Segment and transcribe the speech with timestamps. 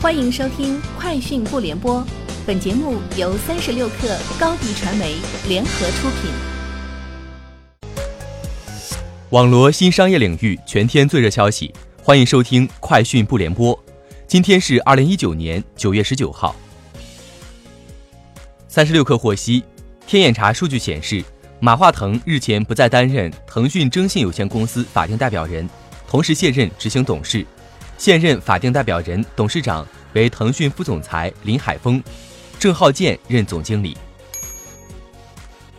[0.00, 2.00] 欢迎收听《快讯不联播》，
[2.46, 5.16] 本节目由三十六克高低传媒
[5.48, 6.30] 联合出品。
[9.30, 13.76] 网罗新商业领域全天最热消息，欢迎收听《快讯不联播》。
[14.28, 16.54] 今天是二零一九年九月十九号。
[18.68, 19.64] 三十六氪获悉，
[20.06, 21.24] 天眼查数据显示，
[21.58, 25.68] 马化腾日前不再担任腾讯征信有限公司法定代表人，
[26.06, 27.44] 同时卸任执行董事。
[27.98, 32.00] 现任法定代表人、董事长为腾讯副总裁林海峰，
[32.56, 33.96] 郑浩建任总经理。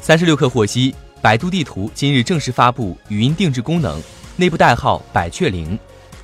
[0.00, 3.98] 三十六氪获悉，百度地图今日正式发布语音定制功能，
[4.36, 5.78] 内部代号“百雀羚”。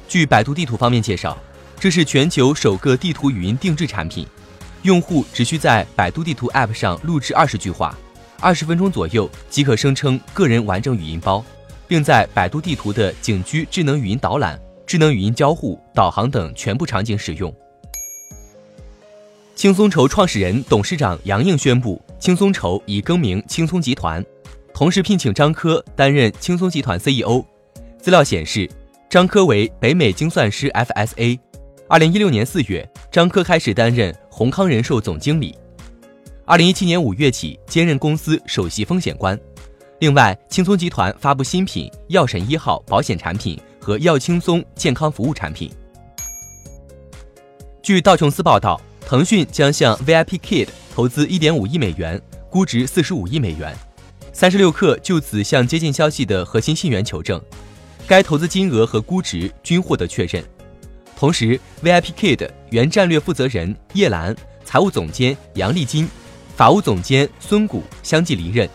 [0.06, 1.36] 据百度地图方面介绍，
[1.80, 4.26] 这是全球首个地图语音定制产品，
[4.82, 7.96] 用户只需在百度地图 App 上录制二十句话，
[8.40, 11.42] 二十分钟左右即可生成个人完整语音包，
[11.86, 14.60] 并在百度地图的景区智能语音导览。
[14.88, 17.54] 智能语音交互、导航等全部场景使用。
[19.54, 24.24] 轻松筹创始人、董事长杨应宣布，轻松筹已更名轻松集团，
[24.72, 27.44] 同时聘请张科担任轻松集团 CEO。
[27.98, 28.66] 资料显示，
[29.10, 31.38] 张科为北美精算师 FSA。
[31.86, 35.54] 二零一六年四月，张科开始担任宏康人寿总经理。
[36.46, 39.38] 二零一七年五月起兼任公司首席风险官。
[39.98, 43.60] 另外，轻松集团发布新品药神一号保险产品。
[43.88, 45.72] 和药轻松健康服务产品。
[47.82, 53.74] 据道琼斯报道，腾讯将向 VIPKid 投资1.5亿美元，估值45亿美元。
[54.30, 57.40] 三十六氪就此向接近消息的核心信源求证，
[58.06, 60.44] 该投资金额和估值均获得确认。
[61.16, 66.06] 同时，VIPKid 原战略负责人叶兰、财务总监杨丽金、
[66.54, 68.68] 法务总监孙谷相继离任。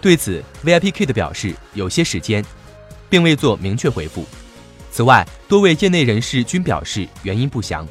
[0.00, 2.44] 对此，VIPKid 表示有些时间，
[3.10, 4.24] 并未做明确回复。
[4.92, 7.88] 此外，多位业内人士均表示原因不详。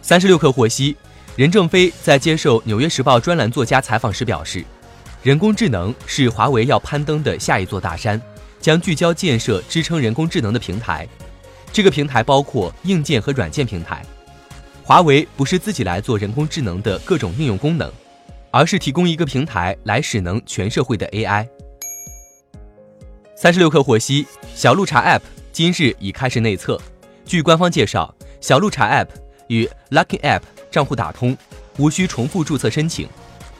[0.00, 0.96] 三十六氪获悉，
[1.34, 4.64] 任正非在接受《纽约时报》专栏作家采访时表示，
[5.24, 8.22] 人工智能是华为要攀登的下一座大山，
[8.60, 11.04] 将聚焦建设支撑人工智能的平台。
[11.72, 14.04] 这个平台包括硬件和软件平台。
[14.84, 17.92] 华为不是自己来做人工智能的各种应用功能，
[18.52, 21.48] 而是提供一个平台来使能全社会的 AI。
[23.38, 25.20] 三十六氪获悉，小鹿茶 App
[25.52, 26.80] 今日已开始内测。
[27.26, 29.08] 据官方介绍，小鹿茶 App
[29.48, 31.36] 与 Lucky App 账户打通，
[31.76, 33.06] 无需重复注册申请。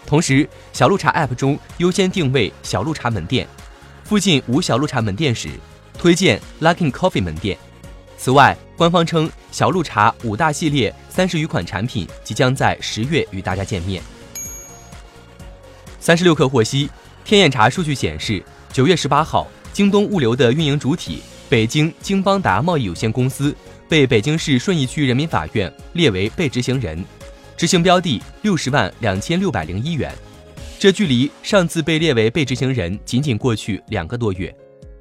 [0.06, 3.47] 同时，小鹿茶 App 中优先定位小鹿茶门店，
[4.03, 5.50] 附近无小鹿茶门店时，
[5.98, 7.58] 推荐 Lucky Coffee 门店。
[8.16, 14.03] 此外，官方称小鹿茶五大系列三十余款产品即将在十月与大家见面。
[16.00, 16.88] 三十六氪获悉，
[17.26, 19.47] 天眼查数据显示，九月十八号。
[19.76, 21.19] 京东物流的运营主体
[21.50, 23.54] 北京京邦达贸易有限公司
[23.91, 27.04] 被北京市顺义区人民法院列为被执行人，
[27.59, 30.10] 执行标的六十万两千六百零一元。
[30.78, 34.50] 这距离上次被列为被执行人仅仅过去两个多月。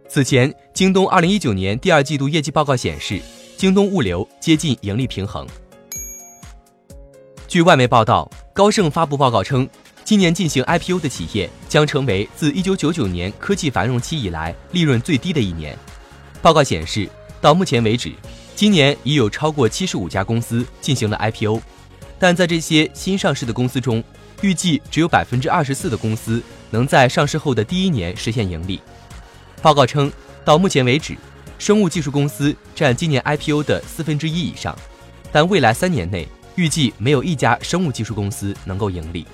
[0.10, 3.22] 此前，京东二零一九年第二季度业绩报告显示，
[3.56, 5.48] 京东物流接近盈利平衡。
[7.48, 9.70] 据外媒报道，高盛发布报告称。
[10.06, 15.76] 今年进行 IPO 的企业将成为自1999年科技繁荣期以来利润最低的一年。
[16.44, 17.10] 报告显示，
[17.42, 18.12] 到目前为止，
[18.56, 21.60] 今年已有超过75家公司进行了 IPO，
[22.20, 24.04] 但在这些新上市的公司中，
[24.42, 26.40] 预计只有24%的公司
[26.70, 28.80] 能在上市后的第一年实现盈利。
[29.60, 30.14] 报告称，
[30.46, 31.18] 到目前为止，
[31.58, 34.78] 生物技术公司占今年 IPO 的四分之一以上，
[35.32, 39.26] 但未来三年内预计没有一家生物技术公司能够盈利。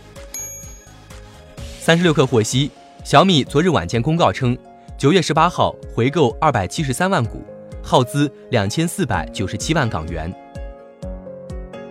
[1.83, 2.69] 三十六氪获悉，
[3.03, 4.55] 小米昨日晚间公告称，
[4.99, 7.43] 九月十八号回购二百七十三万股，
[7.81, 10.31] 耗资两千四百九十七万港元。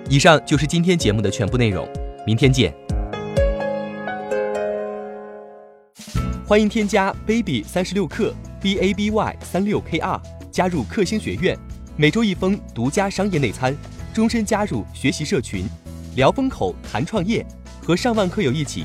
[0.08, 1.88] 以上就是今天节目的全部内容，
[2.24, 2.72] 明天见。
[6.46, 11.58] 欢迎添加 baby 三十六克 b a b y 三六 k r 加入克星学院，
[11.96, 13.76] 每周一封独家商业内参，
[14.14, 15.64] 终身加入学习社群，
[16.14, 17.44] 聊风口谈创业，
[17.84, 18.84] 和上万课友一起。